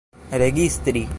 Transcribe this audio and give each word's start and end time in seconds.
registri 0.37 1.09